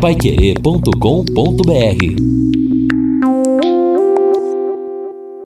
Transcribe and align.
paiquerê.com.br 0.00 0.92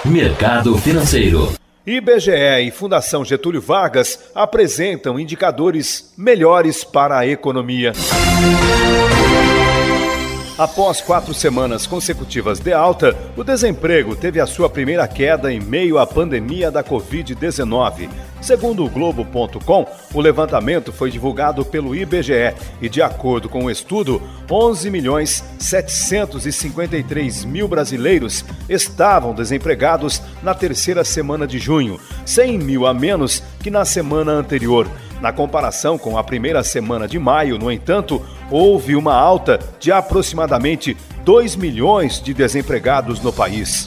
Mercado 0.05 0.77
Financeiro 0.77 1.53
IBGE 1.87 2.67
e 2.67 2.71
Fundação 2.71 3.25
Getúlio 3.25 3.63
Vargas 3.63 4.31
apresentam 4.35 5.19
indicadores 5.19 6.13
melhores 6.19 6.85
para 6.85 7.19
a 7.19 7.27
economia. 7.27 7.93
Após 10.63 11.01
quatro 11.01 11.35
semanas 11.35 11.89
consecutivas 11.89 12.61
de 12.61 12.73
alta, 12.73 13.19
o 13.37 13.43
desemprego 13.43 14.15
teve 14.15 14.39
a 14.39 14.47
sua 14.47 14.71
primeira 14.71 15.09
queda 15.09 15.53
em 15.53 15.59
meio 15.59 15.99
à 15.99 16.07
pandemia 16.07 16.71
da 16.71 16.85
Covid-19. 16.85 18.09
Segundo 18.41 18.85
o 18.85 18.89
Globo.com, 18.89 19.85
o 20.15 20.21
levantamento 20.21 20.93
foi 20.93 21.11
divulgado 21.11 21.65
pelo 21.65 21.97
IBGE 21.97 22.55
e, 22.81 22.89
de 22.89 23.03
acordo 23.03 23.49
com 23.49 23.65
o 23.65 23.71
estudo, 23.73 24.23
11 24.49 24.89
milhões 24.89 25.43
753 25.59 27.45
mil 27.45 27.67
brasileiros 27.67 28.45
estavam 28.69 29.35
desempregados 29.35 30.23
na 30.45 30.55
terceira 30.55 31.03
semana 31.03 31.45
de 31.45 31.59
junho, 31.59 31.99
100 32.25 32.59
mil 32.59 32.87
a 32.87 32.95
menos 32.95 33.43
que 33.59 33.69
na 33.69 33.85
semana 33.85 34.31
anterior. 34.31 34.87
Na 35.21 35.33
comparação 35.33 35.97
com 35.97 36.19
a 36.19 36.25
primeira 36.25 36.65
semana 36.65 37.07
de 37.07 37.17
maio, 37.17 37.57
no 37.57 37.71
entanto, 37.71 38.21
houve 38.53 38.95
uma 38.95 39.15
alta 39.15 39.59
de 39.81 39.91
aproximadamente 39.91 40.95
2 41.25 41.57
milhões 41.57 42.21
de 42.21 42.35
desempregados 42.35 43.19
no 43.21 43.33
país. 43.33 43.87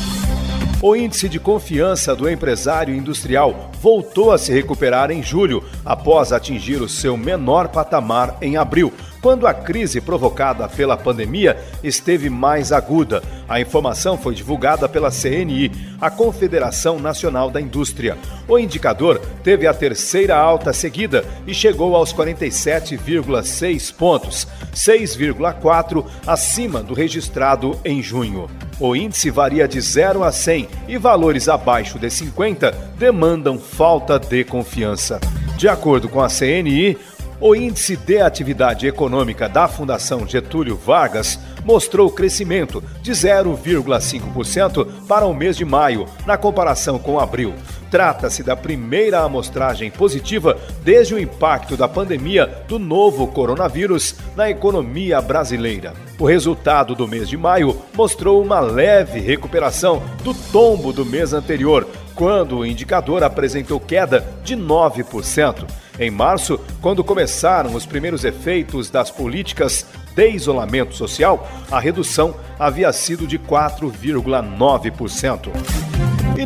O 0.81 0.95
índice 0.95 1.29
de 1.29 1.39
confiança 1.39 2.15
do 2.15 2.27
empresário 2.27 2.95
industrial 2.95 3.69
voltou 3.85 4.31
a 4.31 4.37
se 4.39 4.51
recuperar 4.51 5.11
em 5.11 5.21
julho, 5.21 5.63
após 5.85 6.33
atingir 6.33 6.81
o 6.81 6.89
seu 6.89 7.15
menor 7.15 7.67
patamar 7.67 8.35
em 8.41 8.57
abril, 8.57 8.91
quando 9.21 9.45
a 9.45 9.53
crise 9.53 10.01
provocada 10.01 10.67
pela 10.67 10.97
pandemia 10.97 11.55
esteve 11.83 12.27
mais 12.27 12.71
aguda. 12.71 13.21
A 13.47 13.61
informação 13.61 14.17
foi 14.17 14.33
divulgada 14.33 14.89
pela 14.89 15.11
CNI, 15.11 15.71
a 16.01 16.09
Confederação 16.09 16.97
Nacional 16.97 17.51
da 17.51 17.61
Indústria. 17.61 18.17
O 18.47 18.57
indicador 18.57 19.21
teve 19.43 19.67
a 19.67 19.73
terceira 19.73 20.35
alta 20.35 20.73
seguida 20.73 21.23
e 21.45 21.53
chegou 21.53 21.95
aos 21.95 22.11
47,6 22.11 23.93
pontos, 23.93 24.47
6,4 24.73 26.05
acima 26.25 26.81
do 26.81 26.95
registrado 26.95 27.79
em 27.85 28.01
junho. 28.01 28.49
O 28.79 28.95
índice 28.95 29.29
varia 29.29 29.67
de 29.67 29.79
0 29.79 30.23
a 30.23 30.31
100 30.31 30.67
e 30.87 30.97
valores 30.97 31.47
abaixo 31.47 31.97
de 31.97 32.09
50 32.09 32.71
demandam 32.97 33.57
falta 33.75 34.17
de 34.17 34.45
confiança. 34.45 35.19
De 35.57 35.67
acordo 35.67 36.07
com 36.07 36.21
a 36.21 36.29
CNI, 36.29 36.97
o 37.41 37.53
índice 37.53 37.97
de 37.97 38.21
atividade 38.21 38.87
econômica 38.87 39.49
da 39.49 39.67
Fundação 39.67 40.25
Getúlio 40.25 40.77
Vargas 40.77 41.37
mostrou 41.65 42.09
crescimento 42.09 42.81
de 43.01 43.11
0,5% 43.11 44.87
para 45.05 45.25
o 45.25 45.33
mês 45.33 45.57
de 45.57 45.65
maio, 45.65 46.05
na 46.25 46.37
comparação 46.37 46.97
com 46.97 47.19
abril. 47.19 47.53
Trata-se 47.91 48.43
da 48.43 48.55
primeira 48.55 49.19
amostragem 49.19 49.91
positiva 49.91 50.57
desde 50.81 51.13
o 51.13 51.19
impacto 51.19 51.75
da 51.75 51.87
pandemia 51.87 52.63
do 52.69 52.79
novo 52.79 53.27
coronavírus 53.27 54.15
na 54.37 54.49
economia 54.49 55.21
brasileira. 55.21 55.93
O 56.17 56.25
resultado 56.25 56.95
do 56.95 57.07
mês 57.07 57.27
de 57.27 57.35
maio 57.35 57.81
mostrou 57.93 58.41
uma 58.41 58.61
leve 58.61 59.19
recuperação 59.19 60.01
do 60.23 60.33
tombo 60.33 60.93
do 60.93 61.05
mês 61.05 61.33
anterior, 61.33 61.85
quando 62.15 62.59
o 62.59 62.65
indicador 62.65 63.23
apresentou 63.23 63.79
queda 63.79 64.25
de 64.43 64.55
9%. 64.55 65.67
Em 65.99 66.09
março, 66.09 66.59
quando 66.81 67.03
começaram 67.03 67.75
os 67.75 67.85
primeiros 67.85 68.25
efeitos 68.25 68.89
das 68.89 69.11
políticas 69.11 69.85
de 70.15 70.29
isolamento 70.29 70.95
social, 70.95 71.47
a 71.69 71.79
redução 71.79 72.33
havia 72.57 72.91
sido 72.91 73.27
de 73.27 73.37
4,9%. 73.37 75.94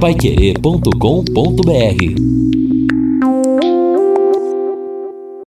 Paiquerê.com.br 0.00 2.61